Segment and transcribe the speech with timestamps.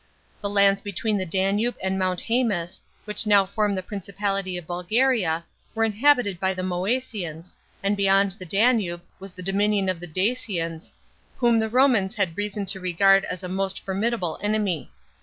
[0.41, 5.43] The lands between the Danube and Mount Hsemus, which now form the principality of Bulgaria,
[5.75, 10.91] were inhabited by the Moesians, and beyond the Danube was the dominion of the Dac'ans,
[11.37, 14.89] whom the Romans had reason to regard as a most fornrdable enemy.